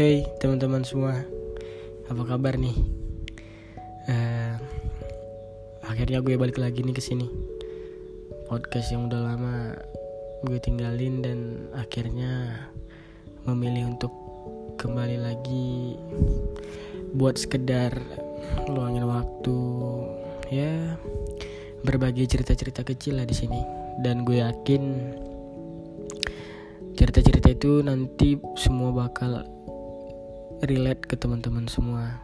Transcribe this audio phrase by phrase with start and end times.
[0.00, 1.12] Hey teman-teman semua,
[2.08, 2.72] apa kabar nih?
[4.08, 4.56] Uh,
[5.84, 7.28] akhirnya gue balik lagi nih ke sini.
[8.48, 9.76] Podcast yang udah lama
[10.48, 12.64] gue tinggalin dan akhirnya
[13.44, 14.08] memilih untuk
[14.80, 16.00] kembali lagi
[17.12, 17.92] buat sekedar
[18.72, 19.60] luangin waktu
[20.48, 20.96] ya
[21.84, 23.60] berbagi cerita-cerita kecil lah di sini
[24.00, 25.12] dan gue yakin
[26.96, 29.59] cerita-cerita itu nanti semua bakal
[30.64, 32.20] relate ke teman-teman semua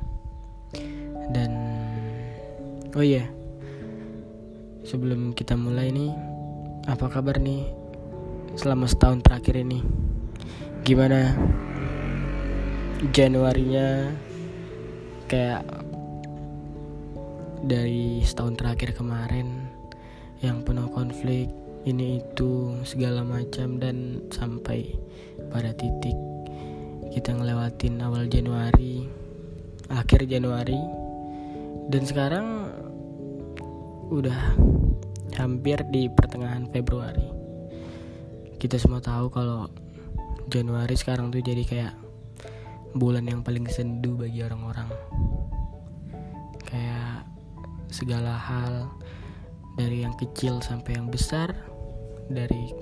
[1.33, 1.51] dan
[2.93, 3.29] oh iya yeah.
[4.85, 6.13] sebelum kita mulai nih
[6.87, 7.67] apa kabar nih
[8.57, 9.83] selama setahun terakhir ini
[10.87, 11.35] gimana
[13.13, 14.09] Januarinya
[15.29, 15.67] kayak
[17.67, 19.69] dari setahun terakhir kemarin
[20.41, 21.51] yang penuh konflik
[21.87, 24.95] ini itu segala macam dan sampai
[25.51, 26.26] pada titik
[27.17, 29.09] kita ngelewatin awal Januari
[29.89, 30.77] akhir Januari.
[31.89, 32.69] Dan sekarang
[34.13, 34.53] udah
[35.41, 37.25] hampir di pertengahan Februari.
[38.61, 39.65] Kita semua tahu kalau
[40.53, 41.95] Januari sekarang tuh jadi kayak
[42.93, 44.93] bulan yang paling sendu bagi orang-orang.
[46.69, 47.25] Kayak
[47.89, 48.93] segala hal
[49.81, 51.49] dari yang kecil sampai yang besar
[52.29, 52.77] dari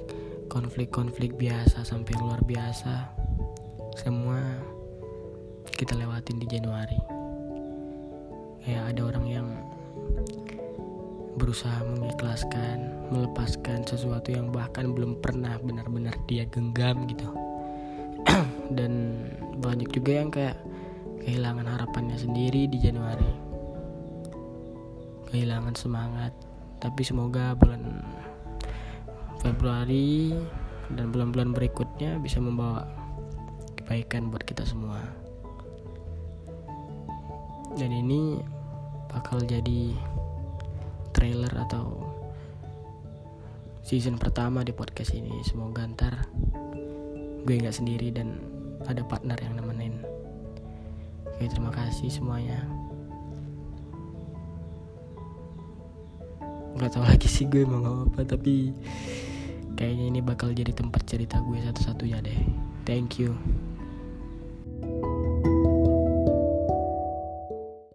[0.51, 3.24] konflik-konflik biasa sampai yang luar biasa
[3.95, 4.43] semua
[5.79, 6.99] kita lewatin di Januari.
[8.67, 9.49] Kayak ada orang yang
[11.39, 17.31] berusaha mengikhlaskan melepaskan sesuatu yang bahkan belum pernah benar-benar dia genggam gitu.
[18.79, 19.23] Dan
[19.63, 20.59] banyak juga yang kayak
[21.23, 23.33] kehilangan harapannya sendiri di Januari.
[25.31, 26.35] Kehilangan semangat.
[26.83, 28.03] Tapi semoga bulan
[29.41, 30.33] Februari
[30.93, 33.04] dan bulan-bulan berikutnya bisa membawa
[33.85, 34.97] kebaikan buat kita semua.
[37.77, 38.41] Dan ini
[39.13, 39.93] bakal jadi
[41.13, 42.09] trailer atau
[43.85, 45.37] season pertama di podcast ini.
[45.45, 46.25] Semoga ntar
[47.45, 48.41] gue nggak sendiri dan
[48.89, 50.01] ada partner yang nemenin.
[51.29, 52.65] Oke, terima kasih semuanya.
[56.81, 58.73] Gak tau lagi sih gue mau ngomong apa tapi
[59.77, 62.41] kayaknya ini bakal jadi tempat cerita gue satu-satunya deh
[62.83, 63.35] thank you